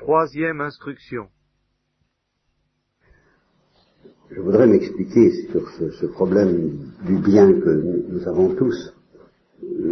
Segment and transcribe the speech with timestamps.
[0.00, 1.26] Troisième instruction.
[4.30, 8.94] Je voudrais m'expliquer sur ce, problème du bien que nous avons tous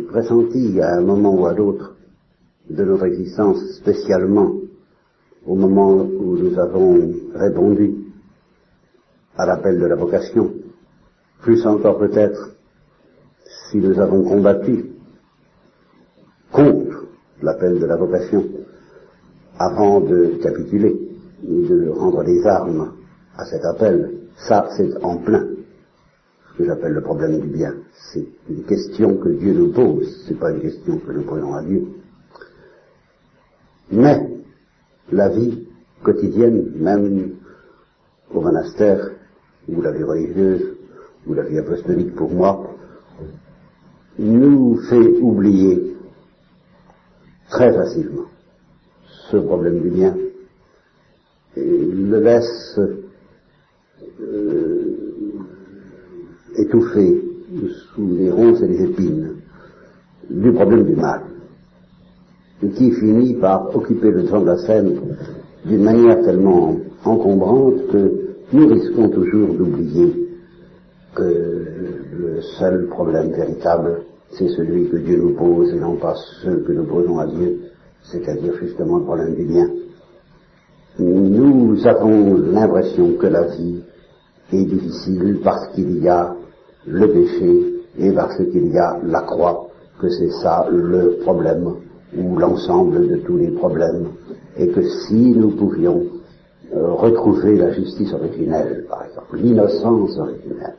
[0.08, 1.94] pressenti à un moment ou à l'autre
[2.70, 4.54] de notre existence, spécialement
[5.44, 7.94] au moment où nous avons répondu
[9.36, 10.54] à l'appel de la vocation,
[11.42, 12.56] plus encore peut-être
[13.70, 14.86] si nous avons combattu
[16.50, 17.04] contre
[17.42, 18.57] l'appel de la vocation
[19.58, 20.96] avant de capituler
[21.46, 22.92] ou de rendre les armes
[23.36, 25.46] à cet appel, ça c'est en plein
[26.52, 27.74] ce que j'appelle le problème du bien.
[28.12, 31.62] C'est une question que Dieu nous pose, c'est pas une question que nous posons à
[31.62, 31.86] Dieu.
[33.90, 34.28] Mais
[35.12, 35.66] la vie
[36.02, 37.30] quotidienne, même
[38.32, 39.10] au monastère,
[39.68, 40.76] ou la vie religieuse,
[41.26, 42.74] ou la vie apostolique pour moi,
[44.18, 45.96] nous fait oublier
[47.50, 48.26] très facilement
[49.30, 50.14] ce problème du bien
[51.56, 52.80] et le laisse
[54.20, 54.94] euh,
[56.56, 57.22] étouffé
[57.94, 59.34] sous les ronces et les épines
[60.30, 61.22] du problème du mal,
[62.62, 65.00] et qui finit par occuper le devant de la scène
[65.64, 68.12] d'une manière tellement encombrante que
[68.52, 70.28] nous risquons toujours d'oublier
[71.14, 76.58] que le seul problème véritable, c'est celui que Dieu nous pose et non pas ceux
[76.58, 77.58] que nous posons à Dieu,
[78.10, 79.68] c'est-à-dire justement le problème du bien.
[80.98, 83.82] Nous avons l'impression que la vie
[84.52, 86.34] est difficile parce qu'il y a
[86.86, 89.68] le péché et parce qu'il y a la croix,
[90.00, 91.74] que c'est ça le problème
[92.16, 94.08] ou l'ensemble de tous les problèmes,
[94.56, 96.02] et que si nous pouvions
[96.74, 100.76] euh, retrouver la justice originelle, par exemple, l'innocence originelle,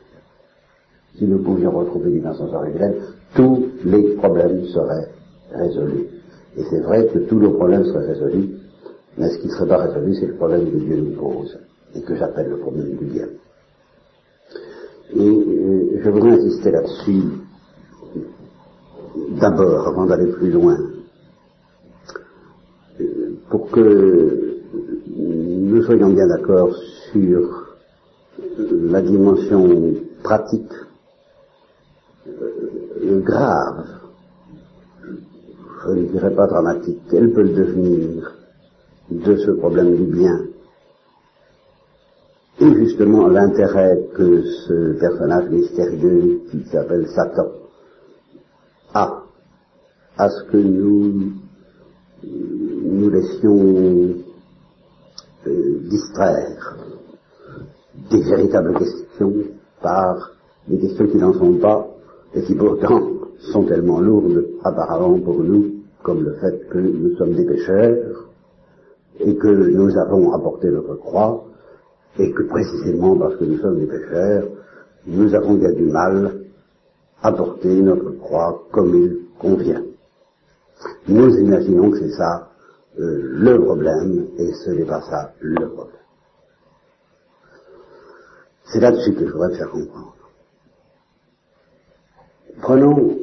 [1.17, 2.97] si nous pouvions retrouver l'innocence originelle,
[3.36, 5.09] tous les problèmes seraient
[5.53, 6.18] résolus.
[6.58, 8.50] Et c'est vrai que tous nos problèmes seraient résolus,
[9.17, 11.58] mais ce qui ne serait pas résolu, c'est le problème que Dieu nous pose,
[11.95, 13.28] et que j'appelle le problème du bien.
[15.16, 17.23] Et euh, je voudrais insister là-dessus,
[19.39, 20.77] d'abord, avant d'aller plus loin,
[22.99, 24.59] euh, pour que
[25.15, 26.76] nous soyons bien d'accord
[27.11, 27.77] sur
[28.71, 30.71] la dimension pratique
[32.27, 33.98] euh, grave,
[35.85, 38.35] je ne dirais pas dramatique, quel peut le devenir
[39.11, 40.45] de ce problème du bien.
[42.59, 47.47] Et justement l'intérêt que ce personnage mystérieux qui s'appelle Satan
[48.93, 49.23] a
[50.17, 51.31] à ce que nous
[52.21, 54.15] nous laissions
[55.47, 56.75] euh, distraire
[58.11, 59.33] des véritables questions
[59.81, 60.31] par
[60.67, 61.87] des questions qui n'en sont pas
[62.35, 63.18] et qui pourtant
[63.52, 68.30] sont tellement lourdes apparemment pour nous comme le fait que nous sommes des pécheurs
[69.20, 71.45] et que nous avons apporté notre croix
[72.17, 74.48] et que précisément parce que nous sommes des pécheurs,
[75.05, 76.45] nous avons bien du mal
[77.22, 79.83] à porter notre croix comme il convient.
[81.08, 82.50] Nous imaginons que c'est ça
[83.00, 85.95] euh, le problème et ce n'est pas ça le problème.
[88.71, 90.16] C'est là-dessus que je voudrais faire comprendre.
[92.61, 93.17] Prenons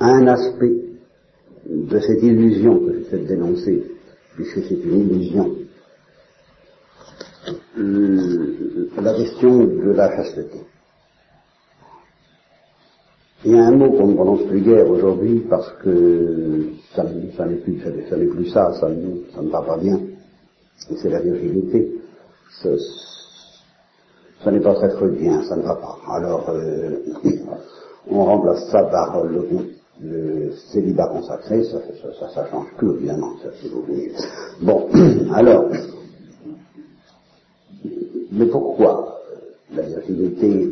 [0.00, 0.76] un aspect
[1.66, 3.82] de cette illusion que j'essaie de dénoncer,
[4.34, 5.54] puisque c'est une illusion
[7.78, 10.58] euh, la question de la chasteté.
[13.44, 17.56] Il y a un mot qu'on ne prononce plus guère aujourd'hui parce que ça, n'est
[17.56, 20.00] plus ça, ça, ne va pas bien.
[20.76, 22.00] C'est la virginité.
[22.60, 22.70] Ça,
[24.42, 25.98] ça n'est pas très bien, ça ne va pas.
[26.08, 26.98] Alors, euh,
[28.10, 29.46] on remplace ça par le,
[30.00, 31.78] le célibat consacré, ça,
[32.18, 34.12] ça, ça, change tout évidemment, ça, si vous voulez.
[34.62, 34.88] Bon,
[35.34, 35.66] alors,
[38.30, 39.20] mais pourquoi
[39.74, 40.70] la virginité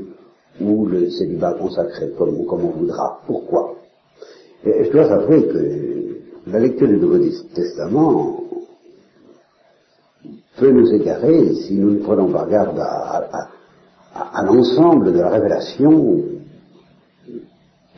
[0.61, 3.75] ou le célibat consacré, comme, on voudra Pourquoi?
[4.65, 7.19] Et Je dois avouer que la lecture du Nouveau
[7.55, 8.41] Testament
[10.57, 16.23] peut nous égarer si nous ne prenons pas garde à, l'ensemble de la révélation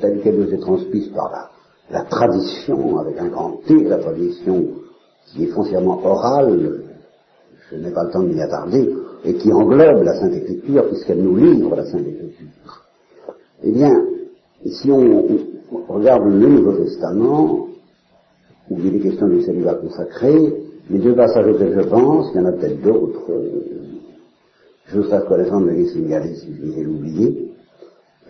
[0.01, 1.51] telle qu'elle nous est transmise par
[1.91, 4.65] la, tradition, avec un grand T, la tradition
[5.27, 6.83] qui est foncièrement orale,
[7.71, 8.89] je n'ai pas le temps de m'y attarder,
[9.25, 12.85] et qui englobe la Sainte Écriture, puisqu'elle nous livre la Sainte Écriture.
[13.65, 14.05] Eh bien,
[14.67, 15.27] si on,
[15.89, 17.69] regarde le Nouveau Testament,
[18.71, 20.55] où il est question du célibat consacré,
[20.91, 23.69] les deux passages auxquels je pense, il y en a peut-être d'autres, euh,
[24.87, 26.85] je serais connaissant de me signaler si je les ai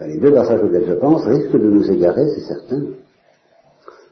[0.06, 2.82] les deux passages auxquels je pense risquent de nous égarer, c'est certain,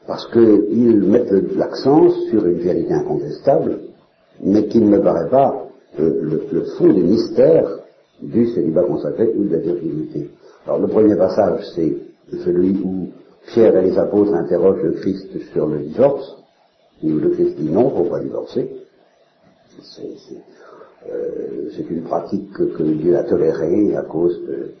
[0.05, 3.79] parce qu'ils mettent l'accent sur une vérité incontestable,
[4.41, 5.67] mais qui ne me paraît pas
[5.97, 7.67] le, le, fond du mystère
[8.21, 10.29] du célibat consacré ou de la virginité.
[10.65, 11.95] Alors le premier passage, c'est
[12.43, 13.09] celui où
[13.47, 16.37] Pierre et les apôtres interrogent le Christ sur le divorce,
[17.03, 18.69] où le Christ dit non, il ne faut pas divorcer.
[21.09, 24.71] Euh, c'est une pratique que, Dieu a tolérée à cause de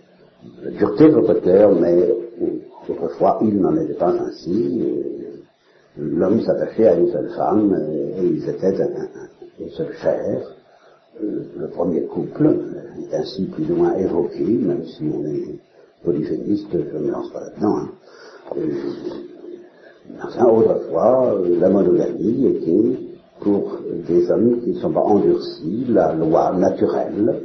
[0.77, 2.13] dureté de votre cœur, mais
[2.89, 4.83] autrefois il n'en était pas ainsi.
[5.97, 7.75] L'homme s'attachait à une seule femme
[8.17, 8.75] et ils étaient
[9.59, 10.55] une seule chair.
[11.23, 12.55] Euh, le premier couple
[13.01, 15.59] est ainsi plus ou moins évoqué, même si on est
[16.03, 17.77] polyphéniste, je ne me lance pas là-dedans.
[17.77, 17.89] Hein.
[18.57, 18.71] Euh,
[20.23, 22.99] enfin, autrefois, la monogamie était
[23.39, 27.41] pour des hommes qui ne sont pas endurcis, la loi naturelle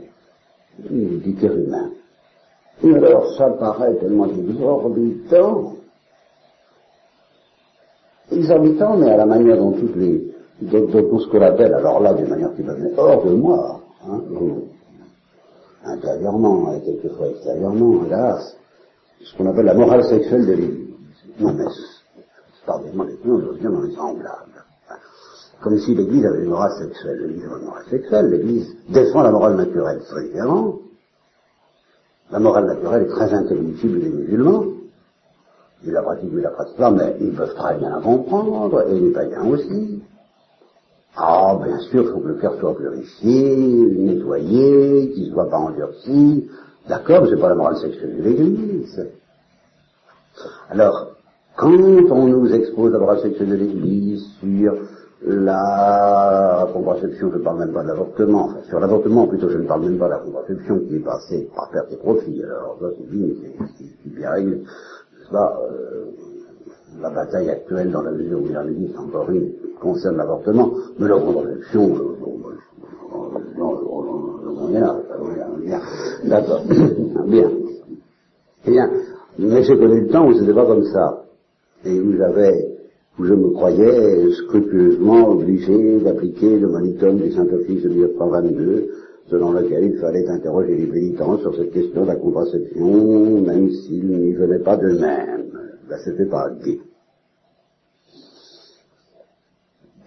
[0.91, 1.91] du cœur humain.
[2.85, 5.75] Alors ça paraît tellement exorbitant,
[8.31, 12.55] exorbitant, mais à la manière dont toutes les, ce qu'on appelle, alors là, d'une manière
[12.55, 14.21] qui va hors de moi, hein,
[15.85, 18.57] intérieurement, et quelquefois extérieurement, hélas,
[19.21, 20.89] ce qu'on appelle la morale sexuelle de l'Église.
[21.39, 21.65] Non mais,
[22.67, 24.53] pardonnez-moi les on bien dans les semblables
[25.63, 27.21] comme si l'Église avait une morale sexuelle.
[27.21, 30.79] L'Église morale sexuelle, l'Église défend la morale naturelle, c'est différent.
[32.33, 34.65] La morale naturelle est très intelligible des musulmans.
[35.85, 38.99] Ils la pratiquent, ils la pratiquent pas, mais ils peuvent très bien la comprendre, et
[38.99, 40.03] les païens aussi.
[41.15, 43.57] Ah, bien sûr, il faut que le cœur soit purifié,
[43.99, 46.49] nettoyé, qu'il ne soit pas endurci.
[46.89, 49.07] D'accord, c'est pas la morale sexuelle de l'Église.
[50.71, 51.09] Alors,
[51.57, 54.75] quand on nous expose la morale sexuelle de l'Église sur
[55.25, 58.45] la contraception, je ne parle même pas de l'avortement.
[58.47, 61.49] Enfin, sur l'avortement, plutôt, je ne parle même pas de la contraception qui est passée
[61.55, 62.43] par perte et profit.
[62.43, 63.35] Alors, ça, c'est mais
[63.79, 64.63] c'est bien réglé.
[65.31, 66.05] Ça, euh,
[67.01, 71.09] la bataille actuelle, dans la mesure où il en existe encore une, concerne l'avortement, mais
[71.09, 71.99] la contraception,
[73.55, 75.03] le Moyen Âge,
[75.65, 75.81] bien,
[76.25, 76.63] d'accord,
[77.27, 77.51] bien.
[78.65, 78.89] Bien,
[79.39, 81.25] mais j'ai connu le temps où c'était pas comme ça,
[81.85, 82.72] et où j'avais
[83.23, 88.91] où je me croyais scrupuleusement obligé d'appliquer le monitome du Saint-Office de 1922,
[89.31, 94.09] selon lequel il fallait interroger les militants sur cette question de la contraception, même s'ils
[94.09, 95.53] n'y venaient pas d'eux-mêmes.
[95.89, 96.81] Ben, c'était pas gay.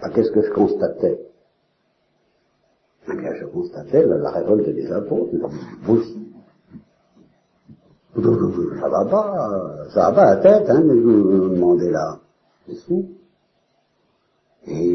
[0.01, 1.19] Ben, qu'est-ce que je constatais?
[3.07, 5.31] Ben, je constatais la, révolte des apôtres.
[5.87, 6.21] Oui.
[8.15, 12.19] Ça va pas, ça va pas la tête, hein, mais vous me demandez là.
[12.67, 12.73] Et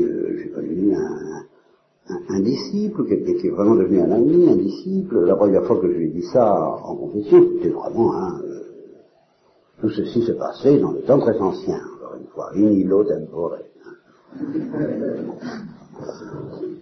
[0.02, 1.44] euh, j'ai connu un,
[2.28, 5.20] un, disciple, quelqu'un qui est vraiment devenu un ami, un disciple.
[5.20, 8.40] La première fois que je lui ai dit ça en confession, c'était vraiment un...
[8.40, 8.64] Euh,
[9.80, 13.58] tout ceci s'est passé dans le temps très ancien, encore une fois, in illo tempore.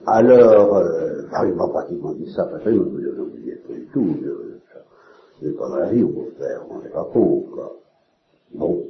[0.06, 3.86] Alors, euh, bah, il m'a pratiquement dit ça, parce que je ne dis pas du
[3.92, 4.16] tout,
[5.40, 7.76] je n'ai pas dans la vie, on peut faire, on n'est pas con, quoi.
[8.54, 8.82] Bon,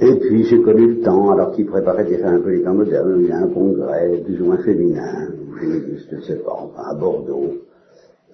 [0.00, 3.16] Et puis j'ai connu le temps, alors qu'il préparait déjà un peu les temps modernes,
[3.20, 5.28] il y a un congrès plus ou moins féminin,
[5.60, 7.52] je ne sais pas, enfin à Bordeaux,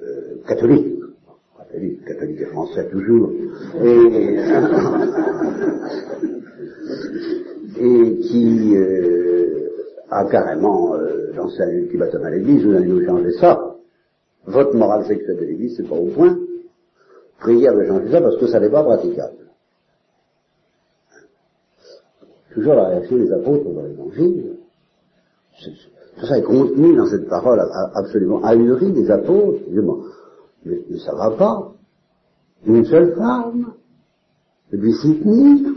[0.02, 0.96] euh, catholique,
[1.58, 3.30] catholique, catholique et français toujours,
[3.84, 4.38] et,
[7.78, 9.68] et qui euh,
[10.10, 13.76] a carrément euh, lancé un ultimatum à l'Église, vous allez nous changer ça.
[14.46, 16.38] Votre morale sexuelle de l'Église, c'est pas au point.
[17.38, 19.49] Prière de changer ça parce que ça n'est pas praticable
[22.52, 24.56] toujours la réaction des apôtres dans l'évangile.
[26.18, 27.60] Tout ça est contenu dans cette parole
[27.94, 29.60] absolument ahurie des apôtres.
[30.64, 31.72] Mais, mais ça va pas.
[32.66, 33.72] Une seule femme.
[34.70, 35.72] Puis s'y tenir.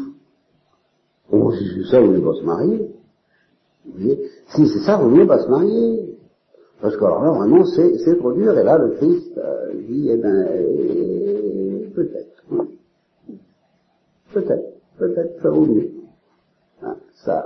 [1.32, 2.92] Oh, si c'est ça, vous ne pas se marier.
[4.56, 6.18] si c'est ça, vous ne pas se marier.
[6.82, 8.58] Parce que alors là, vraiment, c'est trop dur.
[8.58, 10.46] Et là, le Christ euh, dit, eh ben,
[11.96, 12.44] peut-être.
[14.34, 14.74] Peut-être.
[14.98, 16.03] Peut-être, ça vaut mieux
[17.26, 17.46] ça,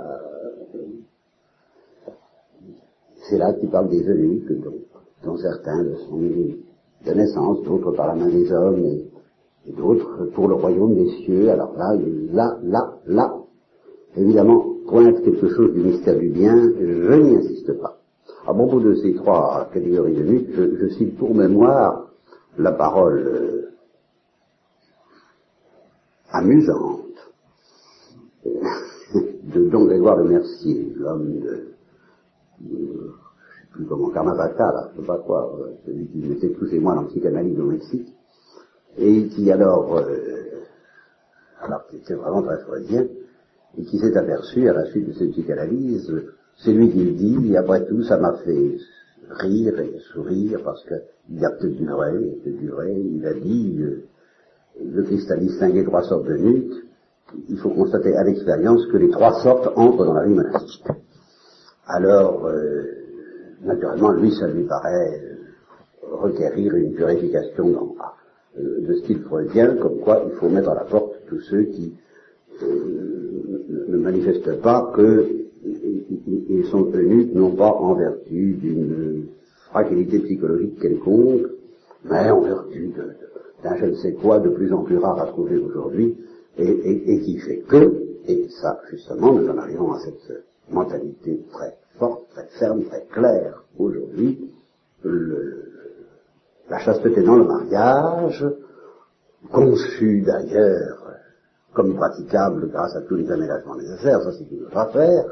[3.28, 4.52] c'est là qu'il parle des eunuques,
[5.24, 9.10] dont, certains le sont de naissance, d'autres par la main des hommes, et,
[9.76, 11.50] d'autres pour le royaume des cieux.
[11.50, 11.94] Alors là,
[12.32, 13.36] là, là, là,
[14.16, 17.98] évidemment, pointe quelque chose du mystère du bien, je n'y insiste pas.
[18.46, 20.16] À propos de ces trois catégories
[20.54, 22.08] je, je cite pour mémoire
[22.56, 23.70] la parole euh,
[26.30, 27.04] amusante
[29.14, 31.68] de Don Grégoire de Mercier, l'homme de,
[32.60, 36.50] je ne sais plus comment, Karmavata, là, je sais pas quoi, euh, celui qui mettait
[36.50, 38.14] tous ses mois en psychanalyse au Mexique,
[38.96, 40.04] et qui alors, euh,
[41.60, 43.06] alors qui était vraiment très freudien,
[43.76, 46.12] et qui s'est aperçu à la suite de cette psychanalyse,
[46.64, 48.76] C'est lui qui le dit, et après tout, ça m'a fait
[49.30, 53.78] rire et sourire, parce qu'il a peut-être du vrai, peut-être du vrai, il a dit,
[53.80, 54.04] euh,
[54.84, 56.87] le Christ a distingué trois sortes de nuques,
[57.48, 60.84] il faut constater à l'expérience que les trois sortes entrent dans la vie monastique.
[61.86, 62.82] Alors, euh,
[63.62, 67.94] naturellement, lui, ça lui paraît euh, requérir une purification
[68.58, 71.94] euh, de style freudien, comme quoi il faut mettre à la porte tous ceux qui
[72.62, 79.26] ne manifestent pas qu'ils sont tenus non pas en vertu d'une
[79.70, 81.46] fragilité psychologique quelconque,
[82.04, 82.90] mais en vertu
[83.62, 86.16] d'un je ne sais quoi de plus en plus rare à trouver aujourd'hui,
[86.58, 92.28] et, qui fait que, et ça justement nous en arrivons à cette mentalité très forte,
[92.30, 94.50] très ferme, très claire aujourd'hui,
[96.68, 98.44] la chasteté dans le mariage,
[99.52, 101.04] conçue d'ailleurs
[101.72, 105.24] comme praticable grâce à tous les aménagements nécessaires, ça c'est une autre affaire,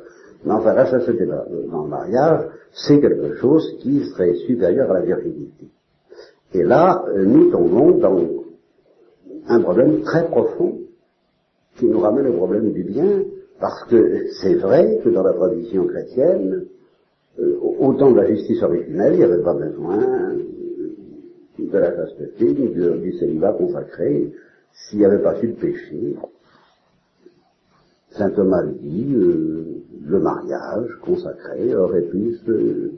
[0.45, 5.02] mais enfin la chasteté dans, le mariage, c'est quelque chose qui serait supérieur à la
[5.02, 5.68] virginité.
[6.54, 8.21] Et là, nous tombons dans
[9.49, 10.86] un problème très profond
[11.76, 13.23] qui nous ramène au problème du bien,
[13.61, 16.66] parce que c'est vrai que dans la tradition chrétienne,
[17.38, 20.35] euh, autant de la justice originelle, il n'y avait pas besoin
[21.59, 24.33] de la chasteté, ni du célibat consacré,
[24.73, 26.16] s'il n'y avait pas su de péché.
[28.11, 29.64] Saint Thomas le dit, euh,
[30.06, 32.90] le mariage consacré aurait pu se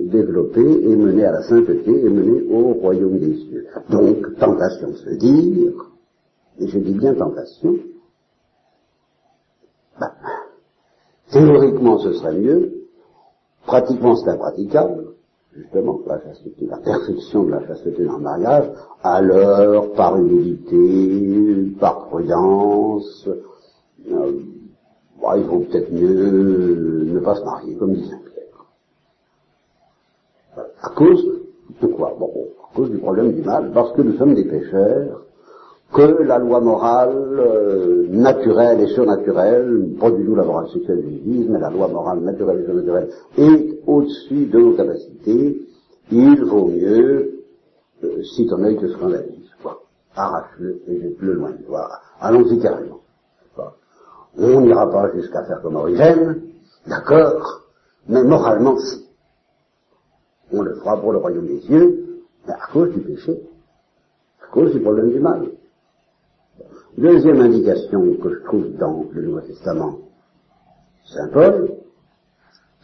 [0.00, 3.66] développer et mener à la sainteté et mener au royaume des cieux.
[3.90, 5.72] Donc, tentation de se dire,
[6.58, 7.76] et je dis bien tentation,
[10.00, 10.10] ben,
[11.30, 12.72] théoriquement ce serait mieux,
[13.66, 15.14] pratiquement c'est impraticable,
[15.54, 18.70] justement, la chasteté, la perfection de la chasteté dans le mariage,
[19.02, 23.28] alors par humilité, par prudence,
[24.10, 24.32] euh,
[25.36, 28.66] il vaut peut-être mieux ne pas se marier, comme dit Saint-Pierre.
[30.82, 31.24] À cause
[31.80, 32.14] de quoi?
[32.18, 32.30] Bon,
[32.62, 35.25] à cause du problème du mal, parce que nous sommes des pécheurs,
[35.92, 41.10] que la loi morale euh, naturelle et surnaturelle, pas du tout la morale sexuelle du
[41.10, 45.60] l'Église, mais la loi morale naturelle et surnaturelle est au-dessus de nos capacités,
[46.10, 47.44] il vaut mieux,
[48.04, 49.82] euh, si ton œil te scandalise, quoi.
[50.14, 51.64] Arrache-le et jette-le loin de.
[52.20, 53.00] Allons-y carrément.
[54.38, 56.42] On n'ira pas jusqu'à faire comme Origène,
[56.86, 57.62] d'accord,
[58.08, 59.06] mais moralement si.
[60.52, 63.40] On le fera pour le royaume des cieux, mais à cause du péché,
[64.42, 65.48] à cause du problème du mal.
[66.98, 69.98] Deuxième indication que je trouve dans le Nouveau Testament,
[71.04, 71.68] Saint Paul,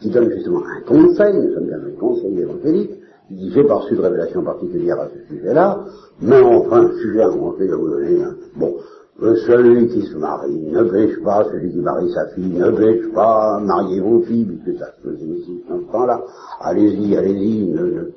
[0.00, 2.90] qui donne justement un conseil, nous sommes bien un conseil évangélique,
[3.30, 5.80] il dit j'ai pas reçu de révélation particulière à ce sujet-là,
[6.20, 8.34] mais enfin, sujet à monter à vous donner, hein.
[8.54, 8.74] bon,
[9.18, 13.60] celui qui se marie ne pêche pas, celui qui marie sa fille ne pêche pas,
[13.60, 16.22] mariez vos filles, puisque ça se faisait ici dans ce temps-là,
[16.60, 18.10] allez-y, allez-y, ne,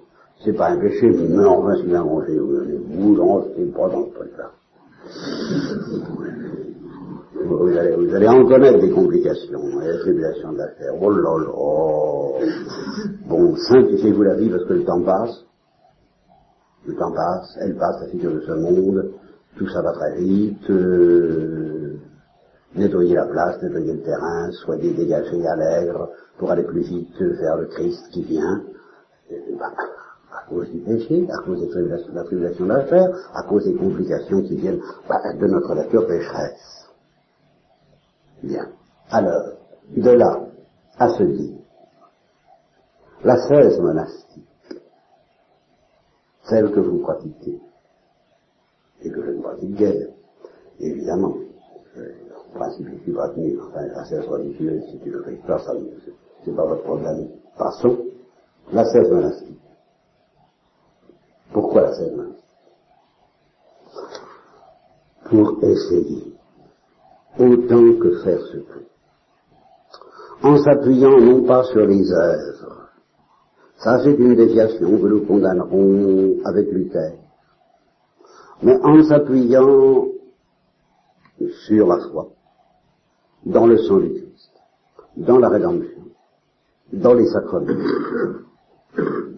[0.44, 4.08] c'est pas un péché, mais enfin, si un manger, vous donnez, vous, c'est pas dans
[4.08, 4.52] ce truc-là.
[7.46, 10.94] Vous allez, en connaître des complications et des tribulations d'affaires.
[11.00, 11.46] Oh là là
[13.28, 15.46] Bon, simplifiez-vous la vie parce que le temps passe.
[16.88, 19.12] Le temps passe, elle passe, la figure de ce monde,
[19.58, 20.70] tout ça va très vite.
[20.70, 21.96] Euh,
[22.76, 27.66] nettoyez la place, nettoyez le terrain, soyez dégagés, allègres, pour aller plus vite vers le
[27.68, 28.62] Christ qui vient.
[29.60, 29.95] À
[30.50, 34.82] cause du péché, à cause de la tribulation d'affaires, à cause des complications qui viennent
[35.08, 36.90] bah, de notre nature pécheresse.
[38.44, 38.68] Bien.
[39.10, 39.54] Alors,
[39.96, 40.42] de là
[40.98, 41.58] à se dire,
[43.24, 44.48] la cesse monastique,
[46.50, 47.60] celle que vous pratiquez,
[49.02, 50.08] et que je ne pratique guère,
[50.80, 51.36] évidemment,
[51.96, 52.14] le
[52.54, 55.74] principe qui va tenir, enfin, la cesse religieuse, si tu ne le pas, ça,
[56.44, 57.30] c'est pas votre problème.
[57.58, 57.98] Passons,
[58.72, 59.60] la cesse monastique.
[61.52, 62.34] Pourquoi la scène
[65.30, 66.34] Pour essayer,
[67.40, 68.86] autant que faire se peut,
[70.44, 72.90] en s'appuyant non pas sur les œuvres,
[73.78, 77.14] ça c'est une déviation que nous condamnerons avec Luther,
[78.62, 80.06] mais en s'appuyant
[81.68, 82.30] sur la foi,
[83.46, 84.52] dans le sang du Christ,
[85.18, 86.04] dans la rédemption,
[86.94, 87.66] dans les sacrements,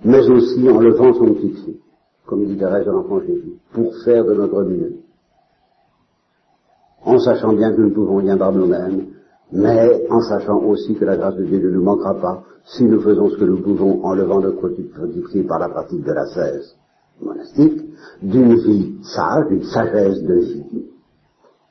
[0.03, 1.81] mais aussi en levant son petit pied
[2.27, 4.97] comme dit Thérèse de l'Enfant Jésus, pour faire de notre mieux.
[7.03, 9.07] En sachant bien que nous ne pouvons rien par nous-mêmes,
[9.51, 12.99] mais en sachant aussi que la grâce de Dieu ne nous manquera pas si nous
[12.99, 16.75] faisons ce que nous pouvons en levant notre pied par la pratique de la cesse
[17.21, 17.81] monastique,
[18.21, 20.85] d'une vie sage, d'une sagesse de vie,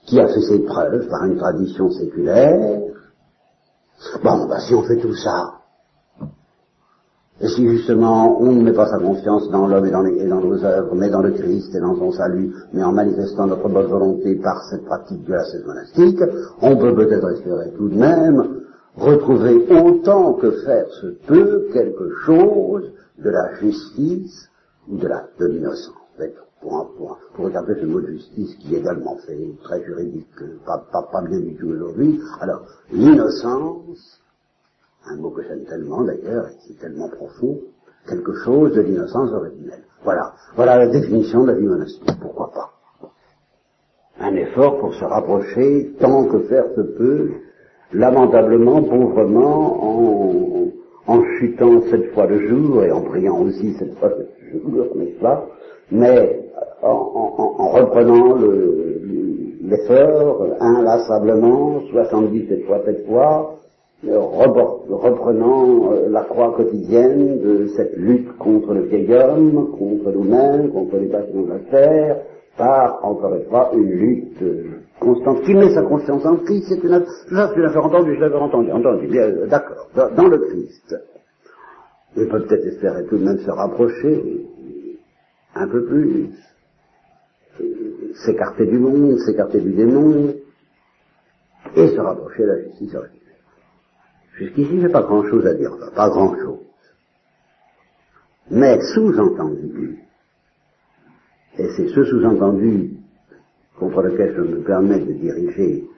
[0.06, 2.80] qui a fait ses preuves par une tradition séculaire,
[4.22, 5.55] Bon, bah, si on fait tout ça,
[7.40, 10.94] si justement on ne met pas sa confiance dans l'homme et dans, et nos œuvres,
[10.94, 14.62] mais dans le Christ et dans son salut, mais en manifestant notre bonne volonté par
[14.70, 16.20] cette pratique de la cesse monastique,
[16.62, 18.62] on peut peut-être espérer tout de même
[18.96, 24.48] retrouver autant que faire se peut quelque chose de la justice
[24.88, 25.92] ou de la de l'innocence.
[26.62, 30.26] Pour, pour, pour, regarder ce mot de justice qui est également fait très juridique,
[30.64, 32.18] pas bien du tout aujourd'hui.
[32.40, 34.20] Alors, l'innocence,
[35.08, 37.58] un mot que j'aime tellement d'ailleurs, et qui est tellement profond,
[38.08, 39.84] quelque chose de l'innocence originelle.
[40.04, 40.32] Voilà.
[40.54, 42.10] Voilà la définition de la vie monastique.
[42.20, 42.70] Pourquoi pas?
[44.20, 47.30] Un effort pour se rapprocher, tant que faire se peut,
[47.92, 50.66] lamentablement, pauvrement, en,
[51.06, 54.26] en chutant cette fois le jour et en priant aussi cette fois le
[54.60, 55.46] jour, n'est-ce pas?
[55.90, 56.50] Mais
[56.82, 58.36] en, en, en reprenant
[59.62, 63.56] l'effort inlassablement, 77 fois cette fois,
[64.04, 70.96] reprenant euh, la croix quotidienne de cette lutte contre le vieil homme, contre nous-mêmes, contre
[70.98, 72.18] les passions de la terre,
[72.56, 74.64] par, encore une fois, une lutte euh,
[75.00, 76.66] constante qui met sa conscience en Christ.
[76.68, 80.96] C'est une, ça, tu l'avais entendu, je l'avais entendu, entendu, euh, d'accord, dans le Christ.
[82.16, 84.46] Il peut peut-être espérer tout de même se rapprocher
[85.54, 86.30] un peu plus,
[88.24, 90.34] s'écarter du monde, s'écarter du démon,
[91.74, 92.96] et se rapprocher de la justice.
[94.36, 96.58] Jusqu'ici, j'ai pas grand-chose à dire, pas grand-chose.
[98.50, 99.98] Mais sous-entendu,
[101.58, 102.90] et c'est ce sous-entendu
[103.78, 105.88] contre lequel je me permets de diriger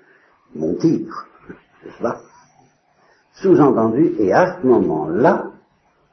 [0.54, 1.28] mon titre,
[1.84, 2.20] n'est-ce pas?
[3.34, 5.52] Sous-entendu, et à ce moment-là,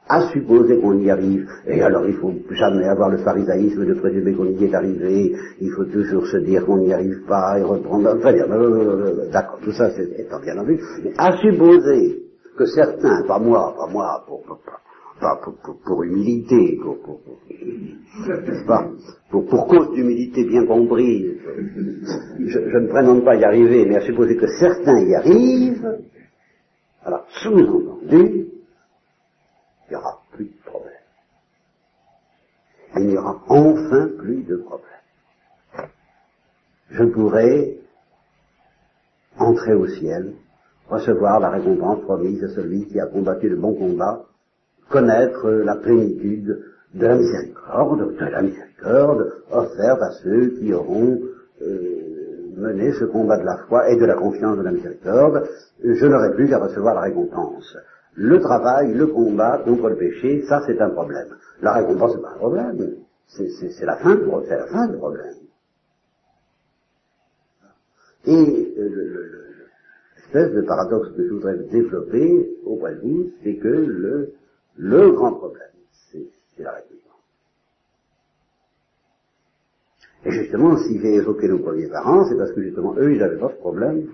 [0.08, 4.34] à supposer qu'on y arrive, et alors il faut jamais avoir le pharisaïsme de présumer
[4.34, 8.14] qu'on y est arrivé, il faut toujours se dire qu'on n'y arrive pas et reprendre,
[8.16, 8.32] enfin,
[9.32, 12.22] d'accord, tout ça c'est étant bien entendu, mais à supposer
[12.56, 14.24] que certains, pas moi, pas moi,
[15.84, 17.20] pour, humilité, pour, pour,
[18.66, 18.88] pas,
[19.30, 21.36] pour, cause d'humilité bien comprise,
[22.38, 25.98] je, je ne prétends pas y arriver, mais à supposer que certains y arrivent,
[27.04, 28.46] alors sous-entendu,
[29.88, 30.92] il n'y aura plus de problème.
[32.98, 35.90] Il n'y aura enfin plus de problème.
[36.90, 37.78] Je pourrai
[39.38, 40.32] entrer au ciel,
[40.88, 44.24] recevoir la récompense promise à celui qui a combattu le bon combat,
[44.88, 46.62] connaître la plénitude
[46.94, 51.20] de la miséricorde, de la miséricorde offerte à ceux qui auront
[51.62, 52.06] euh,
[52.56, 55.46] mené ce combat de la foi et de la confiance de la miséricorde,
[55.84, 57.76] je n'aurai plus qu'à recevoir la récompense
[58.16, 61.28] le travail, le combat contre le péché, ça c'est un problème.
[61.62, 62.96] La récompense c'est pas un problème,
[63.28, 65.34] c'est la fin, c'est la fin du problème.
[68.26, 69.46] Et euh,
[70.16, 74.32] l'espèce de paradoxe que je voudrais développer auprès de vous, c'est que le,
[74.76, 75.62] le grand problème,
[76.12, 76.26] c'est
[76.62, 77.02] la récompense.
[80.24, 83.38] Et justement, si j'ai évoqué nos premiers parents, c'est parce que justement, eux, ils n'avaient
[83.38, 84.08] pas ce problème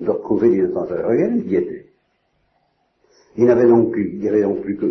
[0.00, 1.85] de retrouver l'innocence réelle, ils y.
[3.36, 4.86] Ils n'avaient donc il avait donc plus que,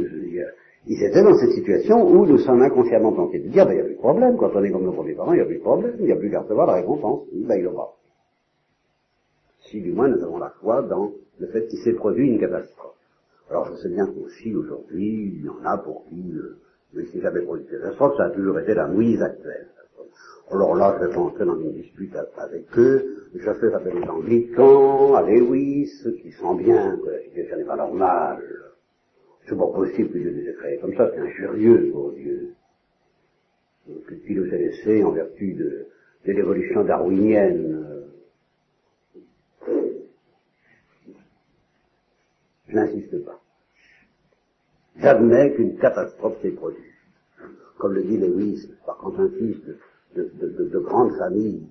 [0.87, 3.81] ils étaient dans cette situation où nous sommes inconsciemment tentés de dire, ben, il n'y
[3.81, 5.57] a plus de problème, quand on est comme nos premiers parents, il n'y a plus
[5.57, 7.91] de problème, il n'y a plus qu'à recevoir la récompense, ben, il aura.
[9.61, 12.93] Si du moins nous avons la foi dans le fait qu'il s'est produit une catastrophe.
[13.49, 16.57] Alors je sais bien qu'aussi aujourd'hui, il y en a pour qui, euh,
[16.93, 19.67] mais si jamais produit une catastrophe, ça a toujours été la mouise actuelle.
[20.51, 23.29] Alors là, je vais dans une dispute avec eux.
[23.33, 25.89] Je fais appel aux anglicans, à Lewis,
[26.21, 28.43] qui sent bien que la situation n'est pas normale.
[29.47, 32.53] C'est pas possible que Dieu les ait créés comme ça, c'est injurieux pour Dieu.
[34.25, 35.87] Qu'il nous ait laissé en vertu de,
[36.25, 38.03] l'évolution darwinienne.
[42.67, 43.39] Je n'insiste pas.
[44.97, 46.81] J'admets qu'une catastrophe s'est produite.
[47.77, 49.29] Comme le dit Lewis, par contre un
[51.15, 51.67] familles.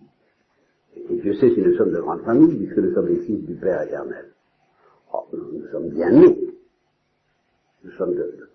[0.96, 3.54] Et Dieu sait si nous sommes de grandes familles, puisque nous sommes les fils du
[3.54, 4.26] Père éternel.
[5.12, 6.38] Oh, nous, sommes bien nés.
[7.84, 8.48] Nous sommes de,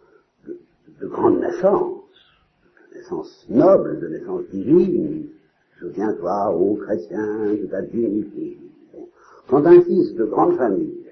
[0.47, 2.03] de, grandes naissances,
[2.91, 5.27] de naissances nobles, de naissances divines.
[5.79, 8.57] Souviens-toi, ô chrétien, de ta dignité.
[9.47, 11.05] Quand un fils de grande famille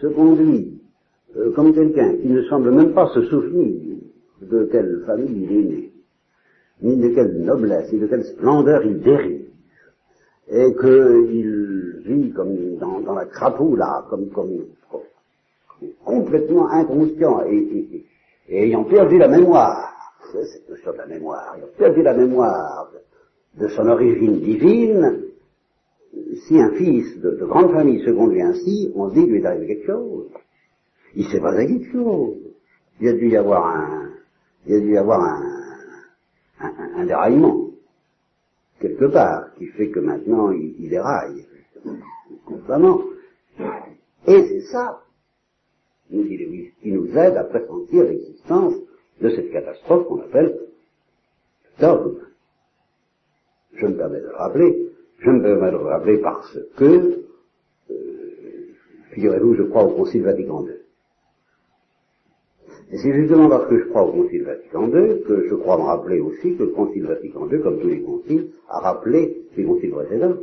[0.00, 0.80] se conduit
[1.36, 3.98] euh, comme quelqu'un qui ne semble même pas se souvenir
[4.40, 5.83] de quelle famille il est né,
[6.82, 9.44] ni de quelle noblesse, ni de quelle splendeur il dérive,
[10.48, 14.28] et qu'il vit comme dans, la là, comme,
[16.04, 18.04] complètement inconscient et,
[18.48, 19.90] ayant perdu la mémoire,
[20.32, 22.90] c'est notion de la mémoire, ayant perdu la mémoire
[23.58, 25.22] de, son origine divine,
[26.46, 29.66] si un fils de, grande famille se conduit ainsi, on dit qu'il lui est arrivé
[29.66, 30.26] quelque chose.
[31.14, 32.36] il s'est passé quelque chose.
[33.00, 34.10] Il a dû y avoir un,
[34.66, 35.63] il a dû y avoir un,
[36.96, 37.70] un, déraillement
[38.80, 41.46] quelque part qui fait que maintenant il, il déraille
[42.46, 43.00] constamment.
[44.26, 45.04] Et c'est ça
[46.10, 48.74] nous dit qui nous aide à pressentir l'existence
[49.20, 50.58] de cette catastrophe qu'on appelle
[51.80, 52.18] dogme.
[53.74, 57.24] Je me permets de le rappeler, je me permets de le rappeler parce que,
[57.90, 57.94] euh,
[59.12, 60.83] figurez-vous, je crois au Concile Vatican II.
[62.92, 65.82] Et c'est justement parce que je crois au Concile Vatican II que je crois me
[65.82, 69.90] rappeler aussi que le Concile Vatican II, comme tous les conciles, a rappelé les conciles
[69.90, 70.36] précédents.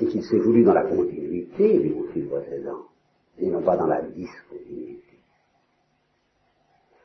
[0.00, 2.86] Et qu'il s'est voulu dans la continuité des conciles précédents,
[3.38, 5.02] et non pas dans la discontinuité.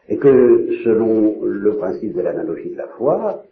[0.10, 3.44] Et que, selon le principe de l'analogie de la foi,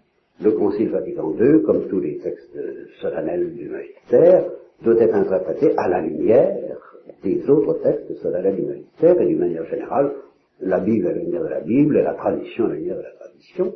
[0.42, 2.58] le Concile Vatican II, comme tous les textes
[3.02, 4.50] solennels du magistère,
[4.82, 6.75] doit être interprété à la lumière
[7.24, 10.16] des autres textes solennels du magistère et d'une manière générale,
[10.60, 13.74] la Bible à la de la Bible et la tradition à la de la tradition.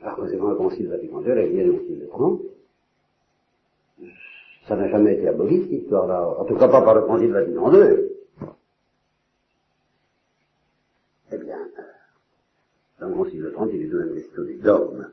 [0.00, 2.40] Par conséquent, le Concile Vatican II, la lumière du Concile de Trente,
[4.66, 6.28] ça n'a jamais été aboli, cette histoire-là.
[6.38, 8.10] En tout cas, pas par le Concile Vatican II.
[11.32, 11.58] Eh bien,
[13.00, 15.10] dans le Concile de Trente, il est de même question du dogme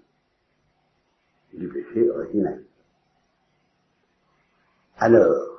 [1.54, 2.64] du péché originel.
[4.98, 5.55] Alors,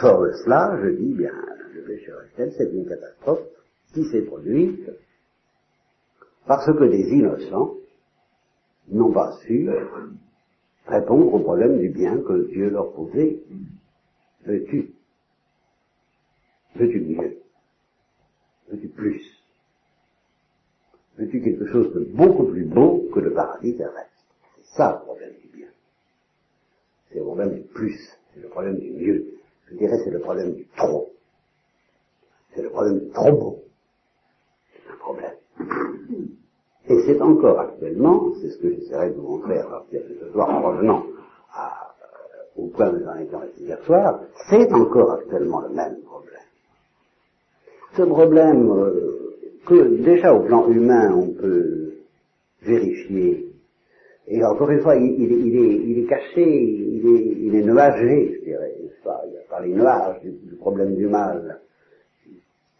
[0.00, 1.32] fort cela, je dis bien,
[1.74, 3.46] le péché originel, c'est une catastrophe
[3.92, 4.90] qui s'est produite
[6.46, 7.74] parce que des innocents
[8.88, 9.68] n'ont pas su
[10.86, 13.40] répondre au problème du bien que Dieu leur posait.
[14.46, 14.94] Veux-tu?
[16.76, 17.38] Veux-tu mieux?
[18.70, 19.22] Veux-tu plus?
[21.18, 24.24] Veux-tu quelque chose de beaucoup plus beau que le paradis terrestre?
[24.56, 25.68] C'est ça le problème du bien.
[27.08, 27.98] C'est le problème du plus,
[28.32, 29.37] c'est le problème du mieux.
[29.70, 31.10] Je dirais c'est le problème du trop.
[32.54, 33.62] C'est le problème du trop beau.
[34.72, 35.34] C'est un problème.
[36.88, 40.32] Et c'est encore actuellement, c'est ce que j'essaierai de vous montrer à partir de ce
[40.32, 41.04] soir en revenant
[41.52, 46.00] à, euh, au point où j'en étais resté hier soir, c'est encore actuellement le même
[46.00, 46.40] problème.
[47.94, 51.92] Ce problème euh, que déjà au plan humain on peut
[52.62, 53.48] vérifier,
[54.30, 58.34] et encore une fois, il, il, est, il est, caché, il est, il est nuagé,
[58.38, 59.22] je dirais, n'est-ce pas?
[59.48, 61.60] Par les nuages du, problème du mal,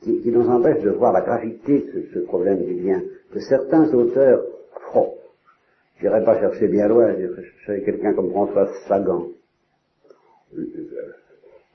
[0.02, 3.02] qui, qui, nous empêche de voir la gravité de ce, ce problème du bien,
[3.32, 4.44] que certains auteurs,
[5.96, 7.14] je n'irai pas chercher bien loin,
[7.66, 9.28] quelqu'un comme François Sagan,
[10.56, 10.64] euh,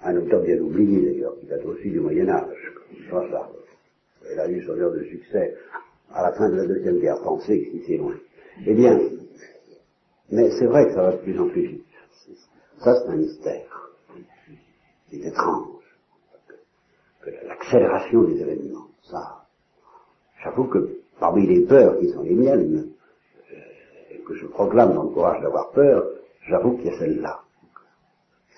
[0.04, 2.74] un auteur bien oublié d'ailleurs, qui date aussi du Moyen Âge,
[3.10, 3.50] comme ça.
[4.32, 5.56] Elle a eu son heure de succès
[6.14, 8.16] à la fin de la Deuxième Guerre française, si c'est loin.
[8.66, 9.00] Eh bien,
[10.32, 11.86] mais c'est vrai que ça va de plus en plus vite.
[12.80, 13.93] Ça, c'est un mystère.
[15.14, 15.68] C'est étrange.
[17.48, 19.46] L'accélération des événements, ça,
[20.44, 22.90] j'avoue que parmi les peurs qui sont les miennes,
[24.10, 26.04] et que je proclame dans le courage d'avoir peur,
[26.48, 27.44] j'avoue qu'il y a celle-là.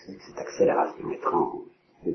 [0.06, 1.64] Cette accélération étrange.
[2.08, 2.14] Euh,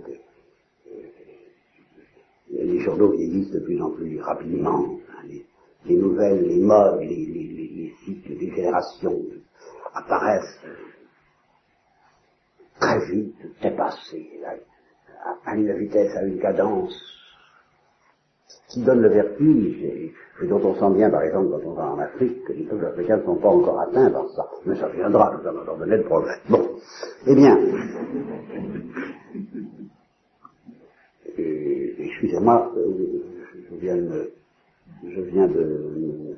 [2.49, 4.87] les journaux vieillissent de plus en plus rapidement.
[5.11, 5.45] Hein, les,
[5.85, 9.21] les, nouvelles, les modes, les, les, les cycles générations
[9.95, 10.61] apparaissent
[12.99, 14.41] très vite, dépassés,
[15.45, 16.95] à, une vitesse, à une cadence
[18.69, 20.13] qui donne le vertige et,
[20.47, 23.19] dont on sent bien, par exemple, quand on va en Afrique, que les peuples africains
[23.19, 24.49] ne sont pas encore atteints par ça.
[24.65, 26.39] Mais ça viendra, nous allons leur donner le progrès.
[26.49, 26.67] Bon.
[27.27, 27.59] Eh bien,
[31.99, 32.73] excusez-moi,
[33.71, 34.33] je viens de,
[35.05, 36.37] je viens de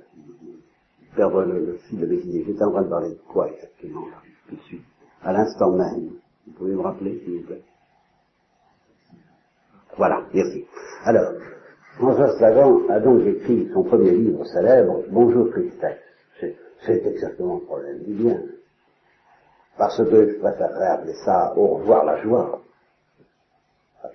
[1.15, 2.45] perdre le, fil de mes idées.
[2.47, 4.17] J'étais en train de parler de quoi exactement, là,
[4.49, 4.57] tout
[5.25, 6.11] à l'instant même?
[6.63, 7.63] Vous pouvez me rappeler, s'il vous plaît
[9.97, 10.65] Voilà, merci.
[11.05, 11.33] Alors,
[11.97, 15.99] François Sagan a donc écrit son premier livre célèbre, Bonjour tristesse.
[16.39, 18.41] C'est exactement le problème du bien.
[19.77, 22.63] Parce que je préférerais appeler ça Au revoir la joie.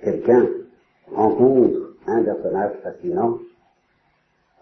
[0.01, 0.47] Quelqu'un
[1.13, 3.39] rencontre un personnage fascinant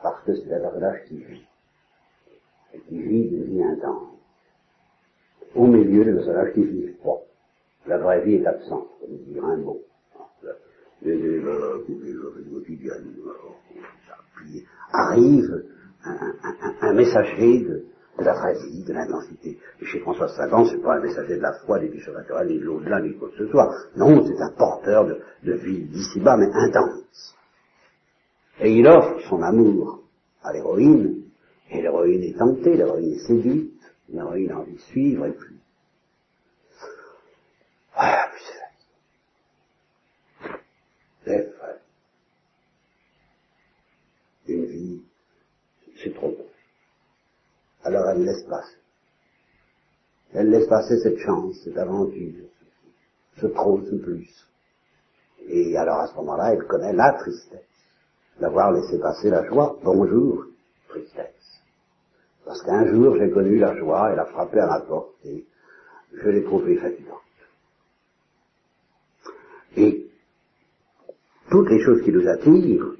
[0.02, 1.46] parce que c'est un personnage qui vit.
[2.74, 4.10] Et qui vit d'une vie intense.
[5.56, 7.22] Au milieu des personnages qui vivent pas.
[7.88, 9.82] La vraie vie est absente, comme dire un mot.
[14.36, 15.64] Puis arrive
[16.04, 17.86] un, un, un messager de,
[18.18, 19.60] de, la vraie vie, de l'intensité.
[19.82, 22.60] Et chez François Sagan, c'est pas un messager de la foi, des biches naturelles, ni
[22.60, 23.72] de l'au-delà, ni quoi que ce soit.
[23.96, 27.36] Non, c'est un porteur de, de vie d'ici-bas, mais intense.
[28.62, 30.02] Et il offre son amour
[30.44, 31.24] à l'héroïne,
[31.70, 35.56] et l'héroïne est tentée, l'héroïne est séduite, l'héroïne a envie de suivre, et puis...
[38.08, 38.30] Ah,
[41.26, 41.80] c'est la.
[44.48, 45.02] Une vie,
[46.04, 46.38] c'est trop.
[47.84, 48.78] Alors elle laisse passer.
[50.34, 52.46] Elle laisse passer cette chance, cette aventure,
[53.38, 54.30] ce trop, ce plus.
[55.48, 57.62] Et alors à ce moment-là, elle connaît la tristesse
[58.40, 59.80] d'avoir laissé passer la joie.
[59.84, 60.46] Bonjour,
[60.90, 61.62] tristesse.
[62.46, 65.44] Parce qu'un jour, j'ai connu la joie, elle a frappé à ma porte et
[66.14, 67.25] je l'ai trouvée fatigante.
[69.78, 70.08] Et
[71.50, 72.96] toutes les choses qui nous attirent,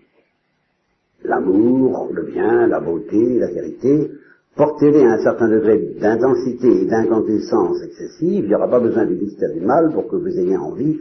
[1.24, 4.12] l'amour, le bien, la beauté, la vérité,
[4.56, 9.16] portez-les à un certain degré d'intensité et d'incandescence excessive, il n'y aura pas besoin du
[9.16, 11.00] mystère du mal pour que vous ayez envie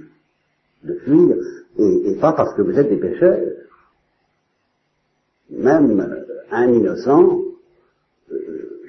[0.82, 1.36] de fuir,
[1.78, 3.48] et, pas parce que vous êtes des pécheurs.
[5.50, 7.42] Même un innocent,
[8.30, 8.80] euh,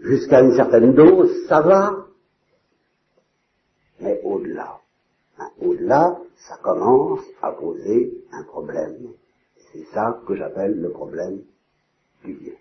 [0.00, 2.06] jusqu'à une certaine dose, ça va.
[5.64, 9.12] Au-delà, ça commence à poser un problème.
[9.72, 11.40] C'est ça que j'appelle le problème
[12.24, 12.54] du bien.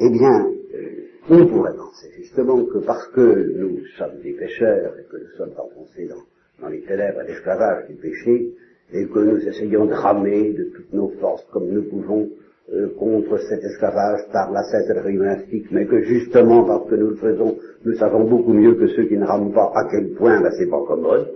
[0.00, 5.04] Eh bien, euh, on pourrait penser justement que parce que nous sommes des pécheurs et
[5.10, 8.54] que nous sommes enfoncés dans, les ténèbres et l'esclavage du péché,
[8.92, 12.30] et que nous essayons de ramer de toutes nos forces comme nous pouvons
[12.72, 17.16] euh, contre cet esclavage par la cesse gymnastique, mais que justement parce que nous le
[17.16, 20.50] faisons, nous savons beaucoup mieux que ceux qui ne rament pas à quel point ben,
[20.58, 21.28] c'est pas commode.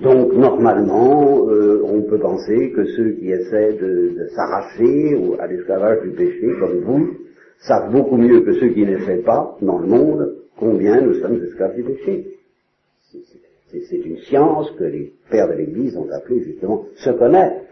[0.00, 6.10] Donc normalement, euh, on peut penser que ceux qui essaient de, s'arracher à l'esclavage du
[6.10, 7.16] péché, comme vous,
[7.60, 11.74] savent beaucoup mieux que ceux qui n'essaient pas dans le monde combien nous sommes esclaves
[11.74, 12.38] du péché.
[13.68, 17.66] C'est une science que les pères de l'Église ont appelée justement se connaître.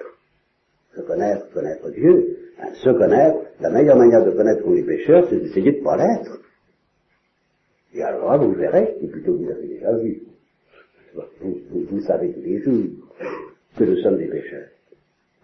[0.96, 2.38] Se connaître, connaître Dieu.
[2.60, 5.84] Hein, se connaître, la meilleure manière de connaître qu'on est pécheur, c'est d'essayer de ne
[5.84, 6.38] pas l'être.
[7.94, 10.22] Et alors là, vous verrez, et plutôt vous avez déjà vu,
[11.40, 12.90] vous, savez tous les jours
[13.78, 14.68] que nous sommes des pécheurs.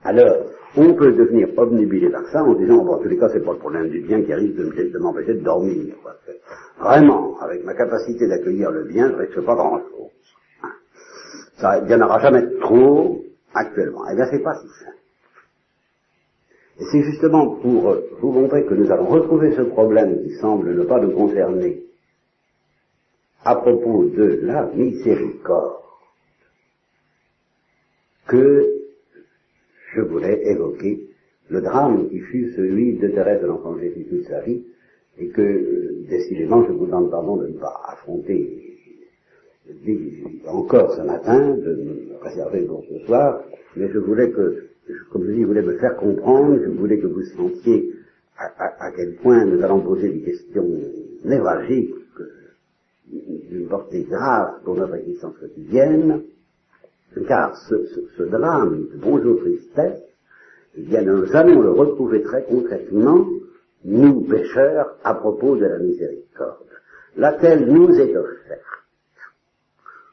[0.03, 3.45] Alors, on peut devenir obnubilé par ça en disant, bon, en tous les cas, c'est
[3.45, 5.95] pas le problème du bien qui risque de m'empêcher de dormir.
[6.79, 10.11] vraiment, avec ma capacité d'accueillir le bien, je ne risque pas grand-chose.
[10.63, 10.73] Hein.
[11.59, 13.23] Ça, il n'y en aura jamais trop
[13.55, 14.03] actuellement.
[14.11, 15.00] Eh bien, c'est pas si simple.
[16.81, 20.85] Et c'est justement pour vous montrer que nous allons retrouver ce problème qui semble ne
[20.85, 21.83] pas nous concerner
[23.45, 25.81] à propos de la miséricorde
[28.27, 28.81] que
[29.95, 31.09] je voulais évoquer
[31.49, 34.63] le drame qui fut celui de Thérèse de l'Enfant Jésus toute sa vie,
[35.19, 38.57] et que, euh, décidément, je vous demande pardon de ne pas affronter
[40.47, 43.43] encore ce matin, de me réserver pour ce soir,
[43.77, 44.70] mais je voulais que,
[45.11, 47.95] comme je dis, je voulais me faire comprendre, je voulais que vous sentiez
[48.39, 50.67] à, quel point nous allons poser des questions
[51.25, 51.95] névralgiques
[53.07, 56.23] d'une portée grave pour notre existence quotidienne,
[57.27, 60.03] car ce, drame de bonjour tristesse,
[60.77, 63.27] eh bien nous allons le retrouver très concrètement,
[63.85, 66.67] nous pécheurs, à propos de la miséricorde,
[67.17, 68.70] laquelle nous est offerte.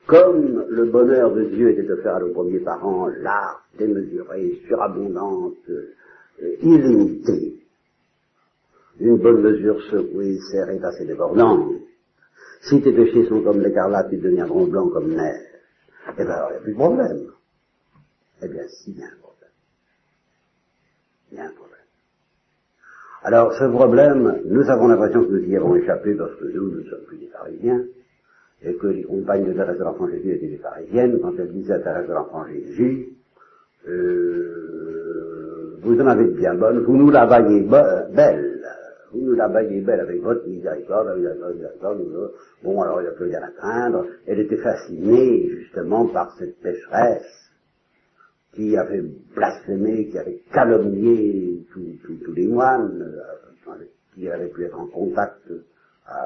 [0.08, 6.56] Comme le bonheur de Dieu était offert à nos premiers parents, large, démesuré, surabondante, euh,
[6.62, 7.60] illimitée,
[9.02, 11.74] une bonne mesure secouée, serrée, assez débordante,
[12.62, 15.42] si tes péchés sont comme l'écarlate, ils deviendront blancs comme neige.
[16.18, 17.32] Eh bien, alors, il n'y a plus de problème.
[18.44, 19.50] Eh bien, si, il y a un problème.
[21.32, 21.78] Il y a un problème.
[23.24, 26.84] Alors, ce problème, nous avons l'impression que nous y avons échappé parce que nous, nous
[26.84, 27.84] ne sommes plus des pharisiens,
[28.64, 31.74] et que les compagnes de Thérèse de l'Enfant Jésus étaient des pharisiennes, quand elles disaient
[31.74, 33.10] à Thérèse de l'Enfant Jésus,
[33.88, 38.58] euh, vous en avez de bien bonne, vous nous la voyez belle,
[39.14, 42.32] vous nous la baillez belle avec votre miséricorde, miséricorde, miséricorde,
[42.64, 44.06] bon alors il n'y a plus rien à craindre.
[44.26, 47.52] Elle était fascinée justement par cette pécheresse
[48.54, 49.04] qui avait
[49.36, 53.74] blasphémé, qui avait calomnié tous les moines, euh,
[54.14, 55.44] qui avait pu être en contact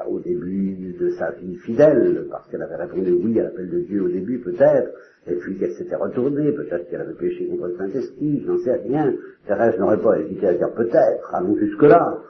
[0.08, 4.02] au début de sa vie fidèle, parce qu'elle avait répondu oui à l'appel de Dieu
[4.02, 4.90] au début peut-être,
[5.26, 9.12] et puis qu'elle s'était retournée, peut-être qu'elle avait péché contre le Saint-Esprit, j'en sais rien.
[9.46, 12.22] Thérèse n'aurait pas hésité à dire peut-être, allons jusque-là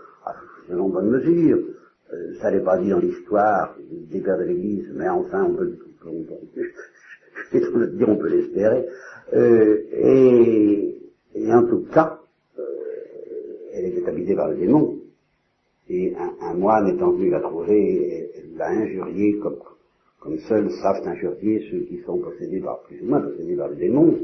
[0.68, 1.58] selon bonne mesure.
[2.12, 3.76] Euh, ça n'est pas dit dans l'histoire
[4.10, 8.86] des pères de l'Église, mais enfin, on peut, on peut, dire, on peut l'espérer.
[9.34, 12.20] Euh, et, et, en tout cas,
[12.58, 12.62] euh,
[13.72, 14.98] elle était habitée par le démon.
[15.88, 19.58] Et un, un moine étant venu la trouver, l'a injuriée comme,
[20.20, 23.76] comme seuls savent injurier ceux qui sont possédés par, plus ou moins possédés par le
[23.76, 24.18] démon.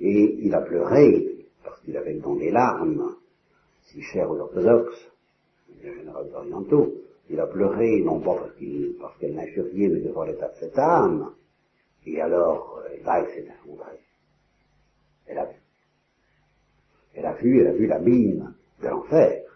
[0.00, 3.16] Et il a pleuré, parce qu'il avait dans des larmes,
[3.86, 5.10] si chères aux orthodoxes,
[5.82, 6.94] les généraux orientaux.
[7.28, 10.78] Il a pleuré, non pas parce qu'elle parce qu l'injuriait, mais voir l'état de cette
[10.78, 11.32] âme.
[12.06, 14.00] Et alors, euh, là, elle s'est effondrée.
[15.26, 15.56] Elle a vu.
[17.14, 19.49] Elle a vu, elle a vu l'abîme de l'enfer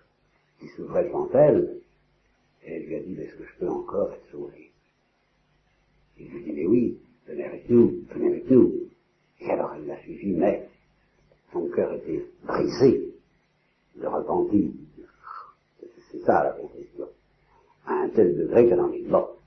[0.64, 1.80] qui s'ouvrait devant elle.
[2.64, 4.70] Et elle lui a dit, est-ce que je peux encore être sauvée
[6.18, 8.72] Il lui dit, mais oui, venez avec nous, venez avec nous.
[9.40, 10.68] Et alors elle l'a suivi, mais
[11.52, 13.14] son cœur était brisé
[13.96, 14.70] de repentir.
[16.10, 17.08] C'est ça la confession.
[17.86, 19.38] À un tel degré qu'elle en est morte.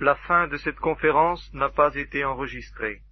[0.00, 3.02] La fin de cette conférence n'a pas été enregistrée.